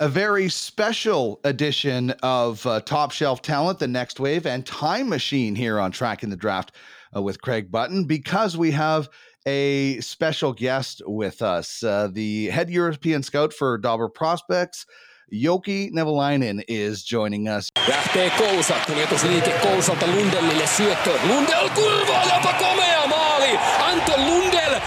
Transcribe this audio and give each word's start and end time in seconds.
a 0.00 0.08
very 0.08 0.48
special 0.48 1.38
edition 1.44 2.10
of 2.22 2.66
uh, 2.66 2.80
Top 2.80 3.12
Shelf 3.12 3.42
Talent, 3.42 3.78
the 3.78 3.86
Next 3.86 4.18
Wave, 4.18 4.46
and 4.46 4.64
Time 4.64 5.10
Machine 5.10 5.54
here 5.54 5.78
on 5.78 5.92
Tracking 5.92 6.30
the 6.30 6.36
Draft 6.36 6.72
uh, 7.14 7.20
with 7.20 7.42
Craig 7.42 7.70
Button 7.70 8.06
because 8.06 8.56
we 8.56 8.70
have 8.70 9.10
a 9.46 10.00
special 10.00 10.54
guest 10.54 11.02
with 11.04 11.42
us. 11.42 11.82
Uh, 11.82 12.08
the 12.10 12.46
head 12.46 12.70
European 12.70 13.22
scout 13.22 13.52
for 13.52 13.76
Dobber 13.76 14.08
Prospects, 14.08 14.86
Jokke 15.34 15.92
Nevalainen, 15.92 16.64
is 16.66 17.04
joining 17.04 17.46
us. 17.46 17.68
Lähtee 17.76 18.30
Kousa. 18.30 18.80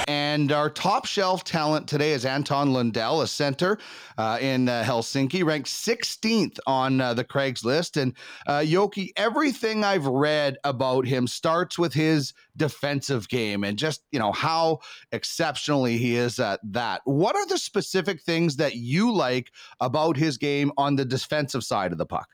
And 0.08 0.52
our 0.52 0.70
top 0.70 1.06
shelf 1.06 1.44
talent 1.44 1.88
today 1.88 2.12
is 2.12 2.26
Anton 2.26 2.74
Lundell, 2.74 3.22
a 3.22 3.28
center 3.28 3.78
uh, 4.18 4.38
in 4.42 4.68
uh, 4.68 4.84
Helsinki, 4.84 5.46
ranked 5.46 5.70
16th 5.70 6.60
on 6.68 7.00
uh, 7.00 7.14
the 7.14 7.24
Craigslist. 7.24 8.02
And 8.02 8.14
uh, 8.48 8.60
Jokke, 8.60 9.12
everything 9.16 9.84
I've 9.84 10.06
read 10.06 10.58
about 10.64 11.06
him 11.06 11.28
starts 11.28 11.78
with 11.78 11.94
his 11.94 12.34
defensive 12.58 13.30
game 13.30 13.64
and 13.64 13.78
just, 13.78 14.04
you 14.12 14.20
know, 14.20 14.32
how 14.32 14.80
exceptionally 15.12 15.98
he 15.98 16.16
is 16.16 16.40
at 16.40 16.60
that. 16.64 17.02
What 17.06 17.36
are 17.36 17.46
the 17.46 17.58
specific 17.58 18.22
things 18.22 18.58
that 18.58 18.76
you 18.76 19.14
like 19.14 19.52
about 19.80 20.18
his 20.18 20.38
game 20.38 20.72
on 20.78 20.96
the 20.96 21.06
defensive 21.06 21.64
side 21.64 21.92
of 21.92 21.98
the 21.98 22.06
puck? 22.06 22.30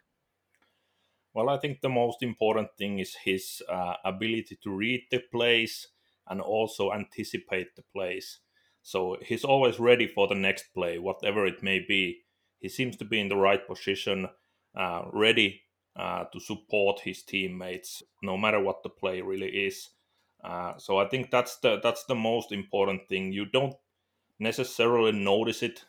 Well, 1.34 1.50
I 1.50 1.58
think 1.58 1.82
the 1.82 1.90
most 1.90 2.24
important 2.24 2.70
thing 2.78 3.00
is 3.00 3.16
his 3.24 3.62
uh, 3.70 3.94
ability 4.04 4.58
to 4.64 4.72
read 4.72 5.04
the 5.12 5.22
plays 5.32 5.88
and 6.30 6.42
also 6.42 6.92
anticipate 6.92 7.76
the 7.76 7.84
plays. 7.94 8.40
So 8.82 9.18
he's 9.22 9.44
always 9.44 9.80
ready 9.80 10.08
for 10.08 10.28
the 10.28 10.36
next 10.36 10.74
play, 10.74 10.98
whatever 11.00 11.46
it 11.46 11.64
may 11.64 11.80
be. 11.80 12.22
He 12.60 12.70
seems 12.70 12.98
to 12.98 13.06
be 13.06 13.20
in 13.20 13.30
the 13.30 13.38
right 13.38 13.66
position, 13.66 14.30
uh, 14.76 15.04
ready 15.12 15.62
uh, 15.96 16.26
to 16.32 16.40
support 16.40 17.02
his 17.02 17.24
teammates, 17.24 18.04
no 18.22 18.38
matter 18.38 18.60
what 18.60 18.84
the 18.84 18.90
play 18.90 19.22
really 19.22 19.50
is. 19.50 19.90
Uh, 20.44 20.74
so 20.78 20.98
I 20.98 21.08
think 21.08 21.32
that's 21.32 21.58
the 21.58 21.80
that's 21.84 22.06
the 22.06 22.16
most 22.16 22.52
important 22.52 23.08
thing. 23.10 23.34
You 23.34 23.46
don't 23.46 23.76
necessarily 24.40 25.12
notice 25.12 25.62
it 25.64 25.84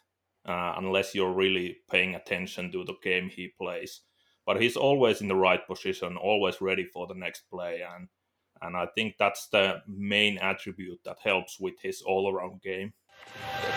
uh, 0.44 0.74
unless 0.76 1.14
you're 1.14 1.32
really 1.32 1.78
paying 1.90 2.14
attention 2.14 2.72
to 2.72 2.84
the 2.84 2.94
game 3.02 3.28
he 3.28 3.52
plays. 3.58 4.00
But 4.46 4.60
he's 4.60 4.76
always 4.76 5.20
in 5.20 5.28
the 5.28 5.36
right 5.36 5.64
position, 5.64 6.16
always 6.16 6.60
ready 6.60 6.84
for 6.84 7.06
the 7.06 7.14
next 7.14 7.42
play, 7.50 7.82
and 7.82 8.08
and 8.60 8.76
I 8.76 8.86
think 8.94 9.16
that's 9.16 9.48
the 9.50 9.82
main 9.86 10.38
attribute 10.38 11.00
that 11.04 11.18
helps 11.24 11.60
with 11.60 11.74
his 11.84 12.04
all-around 12.06 12.60
game. 12.62 12.92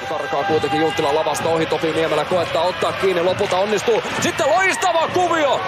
Karkaa 0.10 0.44
kuitenkin 0.44 0.82
Junttila 0.82 1.16
lavasta 1.16 1.50
ohi 1.50 1.66
Topi 1.66 1.92
Niemelä 1.92 2.26
koettaa 2.26 2.64
ottaa 2.64 2.92
kiinni, 2.92 3.24
lopulta 3.24 3.58
onnistuu. 3.58 4.02
Sitten 4.22 4.48
loistava 4.48 5.08
kuvio! 5.08 5.62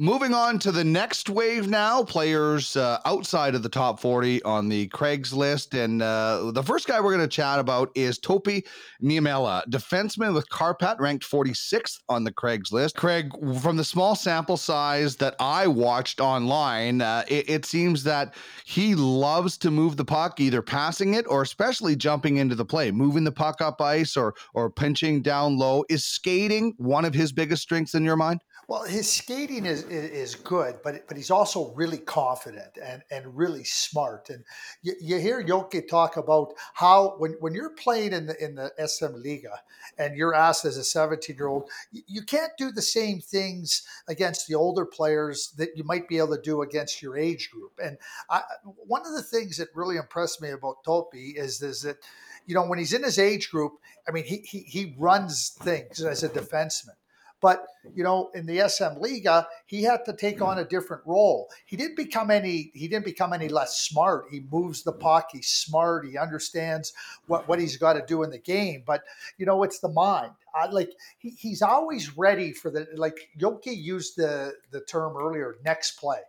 Moving 0.00 0.32
on 0.32 0.60
to 0.60 0.70
the 0.70 0.84
next 0.84 1.28
wave 1.28 1.66
now, 1.66 2.04
players 2.04 2.76
uh, 2.76 3.00
outside 3.04 3.56
of 3.56 3.64
the 3.64 3.68
top 3.68 3.98
40 3.98 4.40
on 4.44 4.68
the 4.68 4.86
Craigslist. 4.90 5.76
And 5.76 6.00
uh, 6.00 6.52
the 6.52 6.62
first 6.62 6.86
guy 6.86 7.00
we're 7.00 7.16
going 7.16 7.28
to 7.28 7.36
chat 7.36 7.58
about 7.58 7.90
is 7.96 8.16
Topi 8.16 8.64
Niemela, 9.02 9.66
defenseman 9.68 10.34
with 10.34 10.48
Kärpät, 10.50 11.00
ranked 11.00 11.28
46th 11.28 11.98
on 12.08 12.22
the 12.22 12.30
Craigslist. 12.30 12.94
Craig, 12.94 13.32
from 13.60 13.76
the 13.76 13.82
small 13.82 14.14
sample 14.14 14.56
size 14.56 15.16
that 15.16 15.34
I 15.40 15.66
watched 15.66 16.20
online, 16.20 17.00
uh, 17.00 17.24
it, 17.26 17.50
it 17.50 17.64
seems 17.64 18.04
that 18.04 18.36
he 18.66 18.94
loves 18.94 19.58
to 19.58 19.72
move 19.72 19.96
the 19.96 20.04
puck, 20.04 20.38
either 20.38 20.62
passing 20.62 21.14
it 21.14 21.26
or 21.28 21.42
especially 21.42 21.96
jumping 21.96 22.36
into 22.36 22.54
the 22.54 22.64
play, 22.64 22.92
moving 22.92 23.24
the 23.24 23.32
puck 23.32 23.60
up 23.60 23.80
ice 23.80 24.16
or, 24.16 24.36
or 24.54 24.70
pinching 24.70 25.22
down 25.22 25.58
low. 25.58 25.84
Is 25.88 26.04
skating 26.04 26.74
one 26.76 27.04
of 27.04 27.14
his 27.14 27.32
biggest 27.32 27.62
strengths 27.62 27.96
in 27.96 28.04
your 28.04 28.14
mind? 28.14 28.42
Well, 28.68 28.82
his 28.82 29.10
skating 29.10 29.64
is 29.64 29.84
is 29.84 30.34
good, 30.34 30.80
but 30.84 31.08
but 31.08 31.16
he's 31.16 31.30
also 31.30 31.72
really 31.74 31.96
confident 31.96 32.76
and 32.82 33.02
and 33.10 33.34
really 33.34 33.64
smart. 33.64 34.28
And 34.28 34.44
you, 34.82 34.92
you 35.00 35.18
hear 35.18 35.42
Jokke 35.42 35.88
talk 35.88 36.18
about 36.18 36.52
how 36.74 37.14
when, 37.16 37.32
when 37.40 37.54
you're 37.54 37.70
playing 37.70 38.12
in 38.12 38.26
the 38.26 38.44
in 38.44 38.56
the 38.56 38.70
SM 38.86 39.14
Liga 39.24 39.62
and 39.96 40.18
you're 40.18 40.34
asked 40.34 40.66
as 40.66 40.76
a 40.76 40.84
17 40.84 41.34
year 41.34 41.46
old, 41.46 41.70
you 41.90 42.20
can't 42.20 42.52
do 42.58 42.70
the 42.70 42.82
same 42.82 43.20
things 43.20 43.86
against 44.06 44.46
the 44.46 44.54
older 44.54 44.84
players 44.84 45.54
that 45.56 45.70
you 45.74 45.82
might 45.82 46.06
be 46.06 46.18
able 46.18 46.36
to 46.36 46.42
do 46.42 46.60
against 46.60 47.00
your 47.00 47.16
age 47.16 47.50
group. 47.50 47.72
And 47.82 47.96
I, 48.28 48.42
one 48.64 49.06
of 49.06 49.14
the 49.14 49.22
things 49.22 49.56
that 49.56 49.68
really 49.74 49.96
impressed 49.96 50.42
me 50.42 50.50
about 50.50 50.84
Topi 50.84 51.30
is 51.38 51.62
is 51.62 51.80
that 51.82 51.96
you 52.44 52.54
know 52.54 52.66
when 52.66 52.78
he's 52.78 52.92
in 52.92 53.02
his 53.02 53.18
age 53.18 53.50
group, 53.50 53.78
I 54.06 54.10
mean 54.10 54.24
he 54.24 54.42
he, 54.44 54.58
he 54.58 54.94
runs 54.98 55.56
things 55.58 56.02
as 56.02 56.22
a 56.22 56.28
defenseman 56.28 56.96
but 57.40 57.66
you 57.94 58.02
know, 58.02 58.30
in 58.34 58.46
the 58.46 58.68
SM 58.68 59.00
Liga, 59.00 59.46
he 59.66 59.82
had 59.82 60.04
to 60.06 60.12
take 60.12 60.42
on 60.42 60.58
a 60.58 60.64
different 60.64 61.02
role. 61.06 61.48
He 61.64 61.76
didn't 61.76 61.96
become 61.96 62.30
any 62.30 62.70
he 62.74 62.88
didn't 62.88 63.04
become 63.04 63.32
any 63.32 63.48
less 63.48 63.80
smart. 63.80 64.26
He 64.30 64.40
moves 64.50 64.82
the 64.82 64.92
puck. 64.92 65.28
He's 65.32 65.48
smart. 65.48 66.06
He 66.06 66.18
understands 66.18 66.92
what 67.26 67.48
what 67.48 67.60
he's 67.60 67.76
got 67.76 67.94
to 67.94 68.04
do 68.04 68.22
in 68.22 68.30
the 68.30 68.38
game. 68.38 68.82
But 68.86 69.02
you 69.36 69.46
know, 69.46 69.62
it's 69.62 69.78
the 69.78 69.88
mind. 69.88 70.32
I, 70.54 70.66
like 70.66 70.92
he, 71.18 71.30
he's 71.30 71.62
always 71.62 72.16
ready 72.16 72.52
for 72.52 72.70
the 72.70 72.88
like 72.96 73.28
Jokke 73.38 73.76
used 73.76 74.16
the 74.16 74.54
the 74.70 74.80
term 74.80 75.16
earlier, 75.16 75.56
next 75.64 75.92
play. 75.92 76.20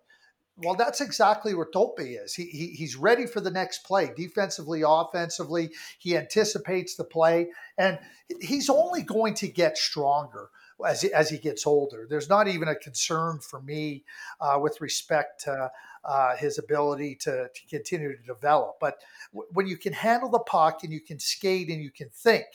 Well, 0.61 0.75
that's 0.75 0.99
exactly 0.99 1.53
where 1.53 1.69
Topi 1.71 2.15
is. 2.15 2.33
He, 2.33 2.43
he, 2.47 2.67
he's 2.67 2.97
ready 2.97 3.25
for 3.25 3.39
the 3.39 3.49
next 3.49 3.85
play, 3.85 4.11
defensively, 4.13 4.83
offensively. 4.85 5.71
He 5.99 6.17
anticipates 6.17 6.95
the 6.95 7.05
play, 7.05 7.51
and 7.77 7.97
he's 8.41 8.69
only 8.69 9.01
going 9.01 9.35
to 9.35 9.47
get 9.47 9.77
stronger 9.77 10.49
as 10.87 11.01
he, 11.01 11.13
as 11.13 11.29
he 11.29 11.37
gets 11.37 11.67
older. 11.67 12.05
There's 12.09 12.29
not 12.29 12.47
even 12.47 12.67
a 12.67 12.75
concern 12.75 13.39
for 13.39 13.61
me 13.61 14.03
uh, 14.39 14.59
with 14.61 14.81
respect 14.81 15.43
to 15.45 15.71
uh, 16.03 16.35
his 16.37 16.57
ability 16.57 17.15
to, 17.15 17.49
to 17.53 17.67
continue 17.69 18.15
to 18.15 18.23
develop. 18.23 18.77
But 18.79 19.01
w- 19.33 19.49
when 19.51 19.67
you 19.67 19.77
can 19.77 19.93
handle 19.93 20.29
the 20.29 20.39
puck 20.39 20.83
and 20.83 20.93
you 20.93 21.01
can 21.01 21.19
skate 21.19 21.69
and 21.69 21.81
you 21.81 21.91
can 21.91 22.09
think, 22.09 22.45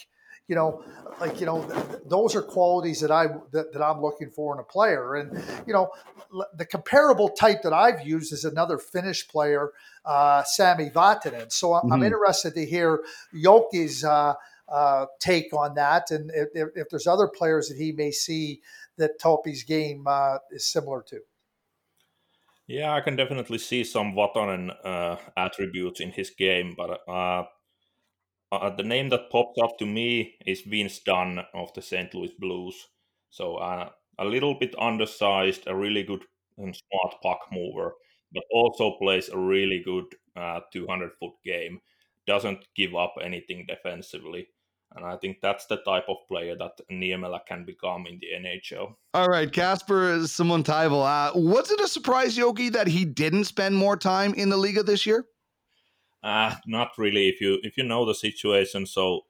you 0.48 0.54
know, 0.54 0.84
like 1.20 1.40
you 1.40 1.46
know, 1.46 1.64
th- 1.64 2.02
those 2.06 2.34
are 2.34 2.42
qualities 2.42 3.00
that 3.00 3.10
I 3.10 3.28
that, 3.52 3.72
that, 3.72 3.82
I'm 3.82 4.02
looking 4.02 4.30
for 4.30 4.54
in 4.54 4.60
a 4.60 4.64
player. 4.64 5.14
And 5.14 5.42
you 5.66 5.72
know, 5.72 5.90
l- 6.34 6.46
the 6.56 6.66
comparable 6.66 7.30
type 7.30 7.62
that 7.62 7.72
I've 7.72 8.06
used 8.06 8.32
is 8.32 8.44
another 8.44 8.76
Finnish 8.76 9.26
player, 9.26 9.70
uh, 10.04 10.42
Sami 10.42 10.90
Vatanen. 10.90 11.50
So 11.50 11.72
I'm, 11.72 11.84
mm-hmm. 11.84 11.92
I'm 11.92 12.02
interested 12.02 12.54
to 12.56 12.66
hear 12.66 13.02
Jokke's 13.34 14.04
uh, 14.04 14.34
uh, 14.68 15.06
take 15.20 15.52
on 15.52 15.74
that, 15.74 16.10
and 16.10 16.30
if, 16.34 16.48
if, 16.74 16.88
there's 16.88 17.06
other 17.06 17.28
players 17.28 17.68
that 17.68 17.76
he 17.76 17.92
may 17.92 18.10
see 18.10 18.60
that 18.96 19.18
Topi's 19.20 19.62
game 19.64 20.04
uh, 20.06 20.38
is 20.50 20.66
similar 20.66 21.02
to. 21.08 21.20
Yeah, 22.66 22.94
I 22.94 23.02
can 23.02 23.16
definitely 23.16 23.58
see 23.58 23.84
some 23.84 24.14
Vatanen 24.14 24.74
uh, 24.84 25.16
attributes 25.36 26.00
in 26.00 26.12
his 26.12 26.30
game, 26.30 26.74
but 26.76 27.00
uh, 27.06 27.44
uh, 28.50 28.70
the 28.74 28.82
name 28.82 29.10
that 29.10 29.30
popped 29.30 29.58
up 29.58 29.76
to 29.78 29.86
me 29.86 30.36
is 30.46 30.62
Vince 30.62 31.00
Dunn 31.00 31.40
of 31.52 31.74
the 31.74 31.82
St. 31.82 32.14
Louis 32.14 32.32
Blues. 32.38 32.74
So 33.28 33.56
uh, 33.56 33.90
a 34.18 34.24
little 34.24 34.58
bit 34.58 34.74
undersized, 34.78 35.64
a 35.66 35.76
really 35.76 36.04
good 36.04 36.24
and 36.56 36.74
smart 36.74 37.20
puck 37.22 37.40
mover, 37.52 37.94
but 38.32 38.44
also 38.50 38.96
plays 38.98 39.28
a 39.28 39.36
really 39.38 39.82
good 39.84 40.04
200 40.72 41.12
foot 41.20 41.32
game. 41.44 41.80
Doesn't 42.26 42.66
give 42.74 42.94
up 42.94 43.14
anything 43.22 43.66
defensively. 43.68 44.48
And 44.94 45.04
I 45.04 45.16
think 45.16 45.38
that's 45.42 45.66
the 45.66 45.78
type 45.78 46.04
of 46.08 46.18
player 46.28 46.54
that 46.56 46.80
Niemela 46.90 47.40
can 47.46 47.64
become 47.64 48.06
in 48.06 48.20
the 48.20 48.28
NHL. 48.48 48.94
All 49.12 49.26
right, 49.26 49.50
Kasper 49.50 50.24
Simontaival. 50.26 51.02
Uh, 51.02 51.32
was 51.34 51.70
it 51.72 51.80
a 51.80 51.88
surprise, 51.88 52.36
Jokke, 52.36 52.72
that 52.72 52.86
he 52.86 53.04
didn't 53.04 53.44
spend 53.44 53.76
more 53.76 53.96
time 53.96 54.34
in 54.34 54.50
the 54.50 54.56
Liga 54.56 54.84
this 54.84 55.04
year? 55.04 55.26
Uh, 56.22 56.54
not 56.66 56.92
really. 56.96 57.28
If 57.28 57.40
you 57.40 57.58
if 57.62 57.76
you 57.76 57.82
know 57.84 58.06
the 58.06 58.14
situation, 58.14 58.86
so 58.86 59.22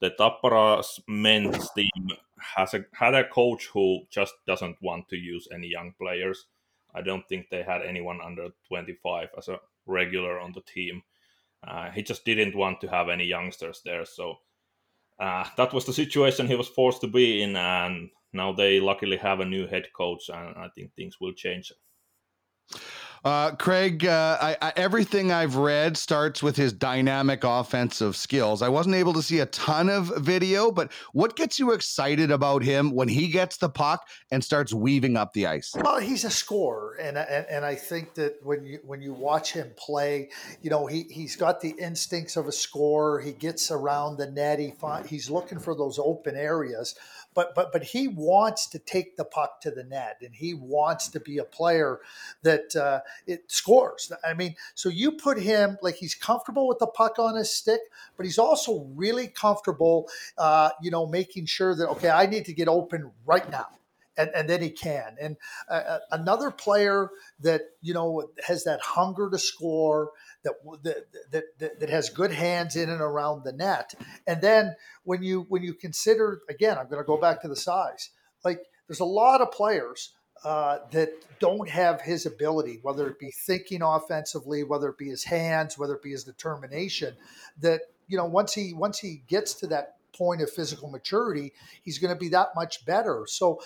the 0.00 0.10
Tappara's 0.10 0.98
men's 1.06 1.70
team 1.70 2.08
has 2.56 2.74
a, 2.74 2.84
had 2.94 3.14
a 3.14 3.28
coach 3.28 3.68
who 3.72 4.00
just 4.10 4.34
doesn't 4.46 4.76
want 4.82 5.08
to 5.10 5.16
use 5.16 5.46
any 5.54 5.68
young 5.68 5.92
players. 6.00 6.46
I 6.94 7.02
don't 7.02 7.26
think 7.28 7.46
they 7.50 7.62
had 7.62 7.82
anyone 7.82 8.20
under 8.20 8.48
25 8.68 9.28
as 9.38 9.48
a 9.48 9.60
regular 9.86 10.40
on 10.40 10.52
the 10.52 10.62
team. 10.62 11.02
Uh, 11.66 11.90
he 11.90 12.02
just 12.02 12.24
didn't 12.24 12.56
want 12.56 12.80
to 12.80 12.88
have 12.88 13.08
any 13.08 13.24
youngsters 13.24 13.82
there. 13.84 14.04
So 14.04 14.36
uh, 15.20 15.44
that 15.56 15.72
was 15.72 15.84
the 15.84 15.92
situation 15.92 16.46
he 16.46 16.56
was 16.56 16.68
forced 16.68 17.00
to 17.02 17.06
be 17.06 17.42
in, 17.42 17.56
and 17.56 18.10
now 18.32 18.52
they 18.52 18.80
luckily 18.80 19.16
have 19.18 19.40
a 19.40 19.44
new 19.44 19.66
head 19.66 19.86
coach, 19.94 20.28
and 20.28 20.56
I 20.56 20.68
think 20.74 20.92
things 20.94 21.20
will 21.20 21.32
change. 21.32 21.72
Uh, 23.24 23.52
Craig, 23.52 24.04
uh, 24.04 24.36
I, 24.40 24.56
I, 24.60 24.72
everything 24.74 25.30
I've 25.30 25.54
read 25.54 25.96
starts 25.96 26.42
with 26.42 26.56
his 26.56 26.72
dynamic 26.72 27.44
offensive 27.44 28.16
skills. 28.16 28.62
I 28.62 28.68
wasn't 28.68 28.96
able 28.96 29.12
to 29.12 29.22
see 29.22 29.38
a 29.38 29.46
ton 29.46 29.88
of 29.88 30.12
video, 30.18 30.72
but 30.72 30.90
what 31.12 31.36
gets 31.36 31.58
you 31.60 31.70
excited 31.70 32.32
about 32.32 32.64
him 32.64 32.90
when 32.90 33.06
he 33.06 33.28
gets 33.28 33.58
the 33.58 33.68
puck 33.68 34.08
and 34.32 34.42
starts 34.42 34.74
weaving 34.74 35.16
up 35.16 35.34
the 35.34 35.46
ice? 35.46 35.72
Well, 35.76 36.00
he's 36.00 36.24
a 36.24 36.30
scorer, 36.30 36.96
and 37.00 37.16
and, 37.16 37.46
and 37.48 37.64
I 37.64 37.76
think 37.76 38.14
that 38.14 38.40
when 38.42 38.64
you 38.64 38.80
when 38.84 39.00
you 39.00 39.12
watch 39.12 39.52
him 39.52 39.70
play, 39.76 40.30
you 40.60 40.70
know 40.70 40.86
he 40.86 41.04
he's 41.04 41.36
got 41.36 41.60
the 41.60 41.74
instincts 41.78 42.36
of 42.36 42.48
a 42.48 42.52
scorer. 42.52 43.20
He 43.20 43.32
gets 43.32 43.70
around 43.70 44.16
the 44.16 44.28
net. 44.28 44.58
He 44.58 44.72
find, 44.72 45.06
he's 45.06 45.30
looking 45.30 45.60
for 45.60 45.76
those 45.76 46.00
open 46.00 46.34
areas. 46.34 46.96
But 47.34 47.54
but 47.54 47.72
but 47.72 47.82
he 47.82 48.08
wants 48.08 48.66
to 48.68 48.78
take 48.78 49.16
the 49.16 49.24
puck 49.24 49.60
to 49.62 49.70
the 49.70 49.84
net, 49.84 50.18
and 50.22 50.34
he 50.34 50.54
wants 50.54 51.08
to 51.08 51.20
be 51.20 51.38
a 51.38 51.44
player 51.44 52.00
that 52.42 52.74
uh, 52.76 53.00
it 53.26 53.50
scores. 53.50 54.12
I 54.24 54.34
mean, 54.34 54.56
so 54.74 54.88
you 54.88 55.12
put 55.12 55.38
him 55.38 55.78
like 55.82 55.96
he's 55.96 56.14
comfortable 56.14 56.68
with 56.68 56.78
the 56.78 56.86
puck 56.86 57.18
on 57.18 57.36
his 57.36 57.50
stick, 57.50 57.80
but 58.16 58.26
he's 58.26 58.38
also 58.38 58.86
really 58.94 59.28
comfortable, 59.28 60.08
uh, 60.38 60.70
you 60.80 60.90
know, 60.90 61.06
making 61.06 61.46
sure 61.46 61.74
that 61.74 61.88
okay, 61.90 62.10
I 62.10 62.26
need 62.26 62.44
to 62.46 62.52
get 62.52 62.68
open 62.68 63.10
right 63.26 63.48
now 63.50 63.68
and, 64.16 64.30
and 64.34 64.48
then 64.48 64.62
he 64.62 64.70
can. 64.70 65.16
And 65.20 65.36
uh, 65.68 65.72
uh, 65.72 65.98
another 66.10 66.50
player 66.50 67.10
that 67.40 67.62
you 67.80 67.94
know 67.94 68.28
has 68.46 68.64
that 68.64 68.80
hunger 68.80 69.30
to 69.30 69.38
score, 69.38 70.10
that, 70.44 70.54
that 71.30 71.44
that 71.58 71.80
that 71.80 71.90
has 71.90 72.10
good 72.10 72.32
hands 72.32 72.76
in 72.76 72.90
and 72.90 73.00
around 73.00 73.44
the 73.44 73.52
net. 73.52 73.94
And 74.26 74.40
then 74.40 74.74
when 75.04 75.22
you 75.22 75.46
when 75.48 75.62
you 75.62 75.74
consider 75.74 76.40
again, 76.48 76.78
I'm 76.78 76.88
going 76.88 77.02
to 77.02 77.06
go 77.06 77.16
back 77.16 77.42
to 77.42 77.48
the 77.48 77.56
size. 77.56 78.10
Like 78.44 78.60
there's 78.88 79.00
a 79.00 79.04
lot 79.04 79.40
of 79.40 79.50
players. 79.50 80.12
Uh, 80.44 80.78
that 80.90 81.08
don't 81.38 81.68
have 81.68 82.00
his 82.00 82.26
ability, 82.26 82.80
whether 82.82 83.06
it 83.06 83.16
be 83.16 83.30
thinking 83.30 83.80
offensively, 83.80 84.64
whether 84.64 84.88
it 84.88 84.98
be 84.98 85.08
his 85.08 85.22
hands, 85.22 85.78
whether 85.78 85.94
it 85.94 86.02
be 86.02 86.10
his 86.10 86.24
determination. 86.24 87.14
That 87.60 87.82
you 88.08 88.16
know, 88.16 88.24
once 88.24 88.52
he 88.52 88.74
once 88.74 88.98
he 88.98 89.22
gets 89.28 89.54
to 89.54 89.68
that 89.68 89.98
point 90.12 90.42
of 90.42 90.50
physical 90.50 90.90
maturity, 90.90 91.52
he's 91.82 91.98
going 91.98 92.12
to 92.12 92.18
be 92.18 92.28
that 92.30 92.48
much 92.54 92.84
better. 92.84 93.24
So, 93.26 93.60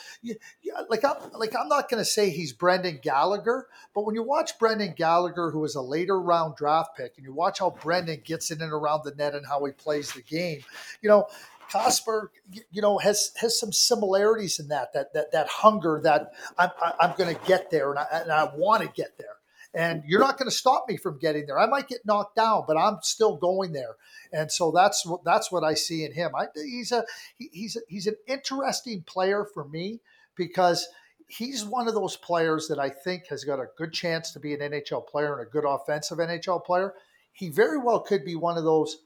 like, 0.88 1.04
I'm, 1.04 1.16
like 1.32 1.54
I'm 1.58 1.68
not 1.68 1.88
going 1.88 2.00
to 2.00 2.04
say 2.04 2.30
he's 2.30 2.52
Brendan 2.52 3.00
Gallagher, 3.02 3.66
but 3.94 4.04
when 4.04 4.14
you 4.14 4.22
watch 4.22 4.58
Brendan 4.58 4.94
Gallagher, 4.96 5.50
who 5.50 5.64
is 5.64 5.74
a 5.74 5.82
later 5.82 6.20
round 6.20 6.56
draft 6.56 6.96
pick, 6.96 7.14
and 7.16 7.24
you 7.24 7.32
watch 7.32 7.58
how 7.58 7.70
Brendan 7.70 8.22
gets 8.24 8.50
in 8.50 8.62
and 8.62 8.72
around 8.72 9.02
the 9.04 9.14
net 9.14 9.34
and 9.34 9.46
how 9.46 9.64
he 9.64 9.72
plays 9.72 10.12
the 10.12 10.22
game, 10.22 10.60
you 11.02 11.08
know, 11.08 11.26
Kasper, 11.68 12.30
you 12.70 12.80
know, 12.80 12.98
has 12.98 13.32
has 13.36 13.58
some 13.58 13.72
similarities 13.72 14.60
in 14.60 14.68
that 14.68 14.92
that 14.92 15.12
that 15.14 15.32
that 15.32 15.48
hunger 15.48 16.00
that 16.04 16.32
I'm 16.58 16.70
I'm 17.00 17.14
going 17.16 17.34
to 17.34 17.40
get 17.46 17.70
there 17.70 17.90
and 17.90 17.98
I, 17.98 18.06
and 18.12 18.32
I 18.32 18.50
want 18.54 18.82
to 18.82 18.88
get 18.88 19.18
there 19.18 19.35
and 19.76 20.02
you're 20.06 20.20
not 20.20 20.38
going 20.38 20.48
to 20.48 20.56
stop 20.56 20.86
me 20.88 20.96
from 20.96 21.18
getting 21.18 21.46
there. 21.46 21.58
I 21.58 21.66
might 21.66 21.86
get 21.86 22.06
knocked 22.06 22.34
down, 22.34 22.64
but 22.66 22.78
I'm 22.78 22.96
still 23.02 23.36
going 23.36 23.72
there. 23.72 23.96
And 24.32 24.50
so 24.50 24.70
that's 24.70 25.04
what 25.04 25.22
that's 25.22 25.52
what 25.52 25.62
I 25.62 25.74
see 25.74 26.02
in 26.02 26.12
him. 26.12 26.32
I, 26.34 26.46
he's 26.54 26.92
a 26.92 27.04
he's 27.38 27.76
a, 27.76 27.80
he's 27.86 28.06
an 28.06 28.16
interesting 28.26 29.02
player 29.02 29.44
for 29.44 29.68
me 29.68 30.00
because 30.34 30.88
he's 31.28 31.64
one 31.64 31.88
of 31.88 31.94
those 31.94 32.16
players 32.16 32.68
that 32.68 32.78
I 32.78 32.88
think 32.88 33.28
has 33.28 33.44
got 33.44 33.60
a 33.60 33.66
good 33.76 33.92
chance 33.92 34.32
to 34.32 34.40
be 34.40 34.54
an 34.54 34.60
NHL 34.60 35.06
player 35.06 35.38
and 35.38 35.46
a 35.46 35.50
good 35.50 35.64
offensive 35.66 36.18
NHL 36.18 36.64
player. 36.64 36.94
He 37.32 37.50
very 37.50 37.78
well 37.78 38.00
could 38.00 38.24
be 38.24 38.34
one 38.34 38.56
of 38.56 38.64
those. 38.64 38.96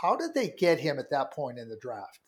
How 0.00 0.16
did 0.16 0.34
they 0.34 0.54
get 0.58 0.80
him 0.80 0.98
at 0.98 1.10
that 1.10 1.32
point 1.32 1.58
in 1.58 1.68
the 1.68 1.76
draft? 1.76 2.18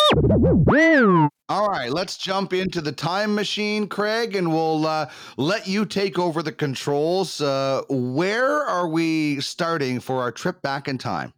All 1.49 1.69
right, 1.69 1.91
let's 1.91 2.17
jump 2.17 2.53
into 2.53 2.81
the 2.81 2.93
time 2.93 3.35
machine, 3.35 3.89
Craig, 3.89 4.37
and 4.37 4.53
we'll 4.53 4.87
uh, 4.87 5.11
let 5.37 5.67
you 5.67 5.85
take 5.85 6.19
over 6.19 6.43
the 6.43 6.53
controls. 6.53 7.41
Uh, 7.41 7.83
where 7.89 8.63
are 8.63 8.89
we 8.89 9.41
starting 9.41 10.01
for 10.01 10.21
our 10.23 10.33
trip 10.33 10.63
back 10.63 10.89
in 10.89 10.97
time? 10.97 11.33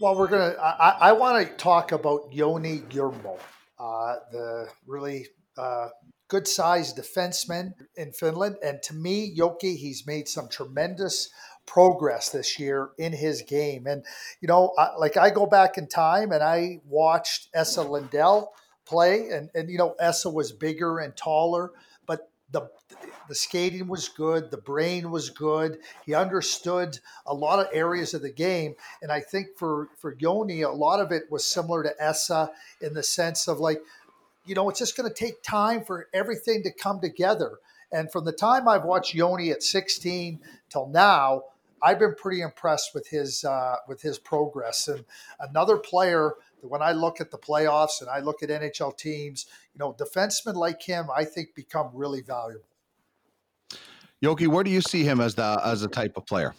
Well, 0.00 0.16
we're 0.16 0.28
gonna. 0.28 0.54
I, 0.60 0.96
I 1.00 1.12
want 1.12 1.46
to 1.46 1.54
talk 1.54 1.92
about 1.92 2.32
Joni 2.32 2.82
Jurmo, 2.88 3.38
uh, 3.78 4.16
the 4.32 4.68
really 4.86 5.28
uh, 5.56 5.88
good-sized 6.28 6.96
defenseman 6.96 7.72
in 7.96 8.12
Finland, 8.12 8.56
and 8.62 8.82
to 8.84 8.94
me, 8.94 9.36
Jokke, 9.36 9.76
he's 9.76 10.04
made 10.06 10.28
some 10.28 10.48
tremendous 10.48 11.30
progress 11.66 12.30
this 12.30 12.58
year 12.58 12.90
in 12.98 13.12
his 13.12 13.42
game. 13.42 13.86
And 13.86 14.04
you 14.40 14.48
know, 14.48 14.72
I, 14.78 14.96
like 14.96 15.16
I 15.16 15.30
go 15.30 15.46
back 15.46 15.78
in 15.78 15.86
time 15.86 16.32
and 16.32 16.42
I 16.42 16.80
watched 16.88 17.48
Esa 17.54 17.82
Lindell 17.82 18.52
play, 18.84 19.28
and 19.30 19.50
and 19.54 19.70
you 19.70 19.78
know 19.78 19.94
Esa 19.98 20.30
was 20.30 20.52
bigger 20.52 20.98
and 20.98 21.16
taller, 21.16 21.70
but 22.06 22.30
the 22.50 22.68
the 23.28 23.34
skating 23.34 23.88
was 23.88 24.08
good, 24.08 24.50
the 24.50 24.58
brain 24.58 25.10
was 25.10 25.30
good. 25.30 25.78
He 26.04 26.14
understood 26.14 26.98
a 27.26 27.34
lot 27.34 27.58
of 27.58 27.66
areas 27.72 28.12
of 28.14 28.22
the 28.22 28.32
game, 28.32 28.74
and 29.02 29.10
I 29.10 29.20
think 29.20 29.48
for 29.56 29.88
for 29.98 30.14
Joni, 30.14 30.64
a 30.64 30.70
lot 30.70 31.00
of 31.00 31.12
it 31.12 31.30
was 31.30 31.44
similar 31.44 31.82
to 31.82 31.94
Esa 32.02 32.50
in 32.80 32.94
the 32.94 33.02
sense 33.02 33.48
of 33.48 33.58
like, 33.60 33.80
you 34.44 34.54
know, 34.54 34.68
it's 34.68 34.78
just 34.78 34.96
going 34.96 35.08
to 35.08 35.14
take 35.14 35.42
time 35.42 35.84
for 35.84 36.08
everything 36.12 36.62
to 36.64 36.72
come 36.72 37.00
together. 37.00 37.58
And 37.90 38.10
from 38.10 38.24
the 38.24 38.32
time 38.32 38.66
I've 38.66 38.84
watched 38.84 39.14
Joni 39.14 39.52
at 39.52 39.62
16 39.62 40.40
till 40.68 40.88
now, 40.88 41.44
I've 41.84 41.98
been 41.98 42.14
pretty 42.14 42.40
impressed 42.40 42.94
with 42.94 43.06
his 43.08 43.44
uh, 43.44 43.76
with 43.86 44.00
his 44.00 44.18
progress. 44.18 44.88
And 44.88 45.04
another 45.38 45.76
player 45.76 46.32
that 46.62 46.68
when 46.68 46.80
I 46.80 46.92
look 46.92 47.20
at 47.20 47.30
the 47.30 47.36
playoffs 47.38 48.00
and 48.00 48.08
I 48.08 48.20
look 48.20 48.42
at 48.42 48.48
NHL 48.48 48.96
teams, 48.96 49.46
you 49.74 49.78
know, 49.78 49.92
defensemen 49.92 50.54
like 50.54 50.82
him, 50.82 51.08
I 51.14 51.24
think 51.24 51.54
become 51.54 51.90
really 51.92 52.22
valuable. 52.22 52.64
Jokke, 54.22 54.48
where 54.48 54.64
do 54.64 54.70
you 54.70 54.80
see 54.80 55.04
him 55.04 55.20
as 55.20 55.34
the 55.34 55.60
as 55.62 55.82
a 55.82 55.88
type 55.88 56.16
of 56.16 56.24
player? 56.26 56.54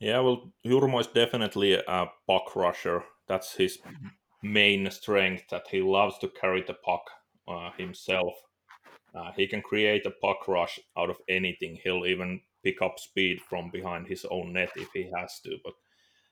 Yeah, 0.00 0.18
well, 0.20 0.50
Jurmo 0.66 0.98
is 1.00 1.06
definitely 1.06 1.74
a 1.74 2.06
puck 2.26 2.56
rusher. 2.56 3.04
That's 3.28 3.54
his 3.54 3.78
main 4.42 4.90
strength. 4.90 5.44
That 5.50 5.68
he 5.70 5.82
loves 5.82 6.18
to 6.18 6.28
carry 6.28 6.62
the 6.62 6.74
puck 6.74 7.02
uh, 7.46 7.70
himself. 7.76 8.34
Uh, 9.14 9.30
he 9.36 9.46
can 9.46 9.60
create 9.62 10.06
a 10.06 10.10
puck 10.10 10.48
rush 10.48 10.80
out 10.96 11.10
of 11.10 11.16
anything. 11.28 11.78
He'll 11.84 12.06
even 12.06 12.40
pick 12.62 12.82
up 12.82 12.98
speed 12.98 13.40
from 13.40 13.70
behind 13.70 14.06
his 14.06 14.24
own 14.30 14.52
net 14.52 14.70
if 14.76 14.88
he 14.92 15.10
has 15.16 15.40
to. 15.44 15.56
But 15.64 15.74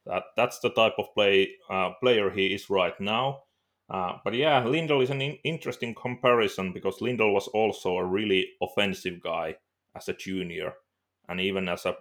that 0.07 0.23
that's 0.37 0.59
the 0.61 0.71
type 0.71 0.95
of 0.99 1.15
play 1.15 1.51
uh, 1.71 1.91
player 2.01 2.31
he 2.31 2.55
is 2.55 2.71
right 2.71 2.99
now. 3.01 3.43
Uh, 3.91 4.19
but 4.25 4.35
yeah, 4.35 4.65
Lindell 4.65 5.01
is 5.01 5.11
an 5.11 5.23
in- 5.23 5.39
interesting 5.45 5.95
comparison 5.95 6.73
because 6.73 7.01
Lindell 7.01 7.33
was 7.33 7.49
also 7.49 7.97
a 7.97 8.05
really 8.05 8.51
offensive 8.61 9.21
guy 9.23 9.57
as 9.97 10.09
a 10.09 10.13
junior 10.13 10.75
and 11.29 11.41
even 11.41 11.69
as 11.69 11.87
a 11.87 11.97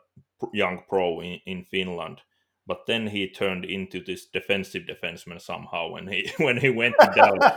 young 0.54 0.84
pro 0.90 1.22
in, 1.22 1.40
in 1.46 1.64
Finland. 1.64 2.22
But 2.66 2.86
then 2.86 3.08
he 3.08 3.30
turned 3.30 3.64
into 3.64 4.04
this 4.04 4.26
defensive 4.26 4.84
defenseman 4.84 5.42
somehow 5.42 5.92
when 5.92 6.08
he 6.08 6.30
when 6.38 6.58
he 6.58 6.70
went 6.70 6.96
down. 7.16 7.38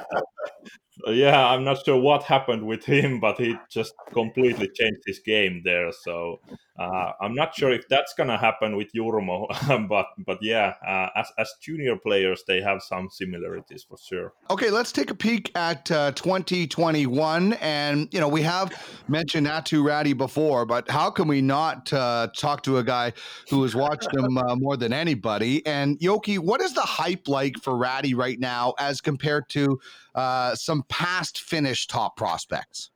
yeah, 1.08 1.46
I'm 1.46 1.64
not 1.64 1.84
sure 1.84 1.98
what 1.98 2.22
happened 2.22 2.66
with 2.66 2.84
him, 2.84 3.20
but 3.20 3.38
he 3.38 3.56
just 3.70 3.94
completely 4.12 4.68
changed 4.68 5.02
his 5.06 5.20
game 5.20 5.62
there. 5.64 5.92
So 5.92 6.40
uh, 6.80 7.12
I'm 7.20 7.34
not 7.34 7.54
sure 7.54 7.70
if 7.70 7.86
that's 7.88 8.14
gonna 8.14 8.38
happen 8.38 8.74
with 8.74 8.88
Jurmo, 8.94 9.46
but 9.88 10.06
but 10.18 10.38
yeah, 10.40 10.74
uh, 10.86 11.08
as 11.14 11.30
as 11.36 11.52
junior 11.60 11.96
players, 11.96 12.42
they 12.48 12.62
have 12.62 12.82
some 12.82 13.08
similarities 13.10 13.84
for 13.86 13.98
sure. 13.98 14.32
Okay, 14.48 14.70
let's 14.70 14.90
take 14.90 15.10
a 15.10 15.14
peek 15.14 15.52
at 15.54 15.90
uh, 15.90 16.12
2021, 16.12 17.52
and 17.54 18.08
you 18.12 18.18
know 18.18 18.28
we 18.28 18.42
have 18.42 18.72
mentioned 19.08 19.46
Aatu 19.46 19.82
Räty 19.82 20.16
before, 20.16 20.64
but 20.64 20.90
how 20.90 21.10
can 21.10 21.28
we 21.28 21.42
not 21.42 21.92
uh, 21.92 22.28
talk 22.34 22.62
to 22.62 22.78
a 22.78 22.84
guy 22.84 23.12
who 23.50 23.62
has 23.62 23.74
watched 23.74 24.08
him 24.14 24.38
uh, 24.38 24.56
more 24.56 24.78
than 24.78 24.94
anybody? 24.94 25.64
And 25.66 25.98
Jokke, 25.98 26.38
what 26.38 26.62
is 26.62 26.72
the 26.72 26.80
hype 26.80 27.28
like 27.28 27.58
for 27.58 27.74
Räty 27.74 28.16
right 28.16 28.40
now 28.40 28.72
as 28.78 29.02
compared 29.02 29.50
to 29.50 29.78
uh, 30.14 30.54
some 30.54 30.84
past 30.88 31.40
Finnish 31.40 31.86
top 31.86 32.16
prospects? 32.16 32.90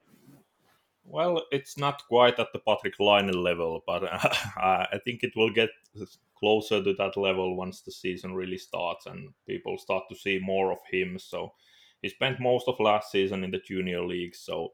Well, 1.05 1.43
it's 1.53 1.77
not 1.77 2.03
quite 2.09 2.39
at 2.41 2.49
the 2.53 2.61
Patrik 2.61 2.99
Laine 2.99 3.33
level, 3.33 3.83
but 3.87 4.05
uh, 4.13 4.87
I 4.93 4.99
think 5.05 5.23
it 5.23 5.33
will 5.37 5.51
get 5.51 5.71
closer 6.39 6.83
to 6.83 6.95
that 6.95 7.17
level 7.17 7.57
once 7.57 7.83
the 7.83 7.93
season 7.93 8.35
really 8.35 8.59
starts 8.59 9.07
and 9.07 9.31
people 9.47 9.79
start 9.79 10.05
to 10.11 10.17
see 10.17 10.39
more 10.43 10.73
of 10.73 10.79
him. 10.91 11.19
So 11.19 11.53
he 12.03 12.09
spent 12.09 12.41
most 12.41 12.69
of 12.69 12.81
last 12.81 13.13
season 13.13 13.45
in 13.45 13.51
the 13.51 13.61
junior 13.61 14.05
league, 14.05 14.35
so 14.35 14.73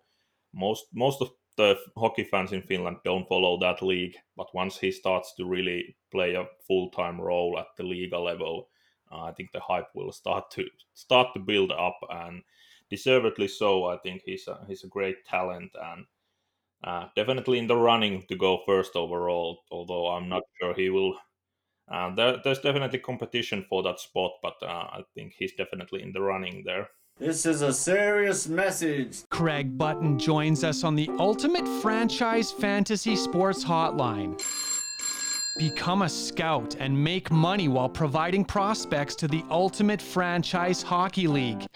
most 0.53 0.87
most 0.93 1.21
of 1.21 1.31
the 1.57 1.77
hockey 1.97 2.25
fans 2.25 2.53
in 2.53 2.63
Finland 2.63 2.97
don't 3.05 3.29
follow 3.29 3.59
that 3.59 3.83
league. 3.83 4.17
But 4.37 4.55
once 4.55 4.79
he 4.79 4.91
starts 4.91 5.35
to 5.37 5.45
really 5.45 5.97
play 6.11 6.35
a 6.35 6.47
full 6.67 6.91
time 6.91 7.21
role 7.21 7.59
at 7.59 7.67
the 7.77 7.85
Liiga 7.85 8.19
level, 8.23 8.70
uh, 9.11 9.23
I 9.23 9.33
think 9.33 9.53
the 9.53 9.61
hype 9.61 9.89
will 9.95 10.13
start 10.13 10.51
to 10.53 10.65
start 10.95 11.29
to 11.35 11.41
build 11.41 11.73
up, 11.73 11.99
and 12.09 12.43
deservedly 12.91 13.49
so. 13.49 13.87
I 13.87 13.97
think 13.99 14.23
he's 14.25 14.47
a, 14.49 14.59
he's 14.67 14.85
a 14.85 14.89
great 14.89 15.25
talent 15.25 15.71
and 15.81 16.05
uh, 16.83 17.07
definitely 17.15 17.59
in 17.59 17.67
the 17.67 17.77
running 17.77 18.25
to 18.29 18.37
go 18.37 18.61
first 18.67 18.97
overall. 18.97 19.63
Although 19.71 20.09
I'm 20.09 20.29
not 20.29 20.43
sure 20.61 20.75
he 20.75 20.91
will. 20.91 21.15
Uh, 21.91 22.15
there, 22.15 22.37
there's 22.45 22.61
definitely 22.61 22.99
competition 23.01 23.65
for 23.69 23.83
that 23.83 23.99
spot, 23.99 24.33
but 24.43 24.55
uh, 24.63 24.67
I 24.93 25.03
think 25.15 25.35
he's 25.37 25.53
definitely 25.55 26.03
in 26.03 26.13
the 26.13 26.21
running 26.21 26.63
there. 26.65 26.89
This 27.19 27.45
is 27.45 27.63
a 27.63 27.73
serious 27.73 28.49
message. 28.49 29.25
Craig 29.29 29.77
Button 29.77 30.19
joins 30.19 30.65
us 30.65 30.85
on 30.85 30.95
the 30.95 31.11
Ultimate 31.19 31.67
Franchise 31.83 32.53
Fantasy 32.53 33.17
Sports 33.17 33.65
Hotline. 33.65 34.41
Become 35.61 36.03
a 36.03 36.09
scout 36.09 36.77
and 36.79 37.05
make 37.05 37.31
money 37.31 37.69
while 37.69 37.91
providing 37.91 38.47
prospects 38.47 39.15
to 39.17 39.29
the 39.29 39.45
Ultimate 39.51 40.01
Franchise 40.01 40.81
Hockey 40.81 41.27
League. 41.27 41.67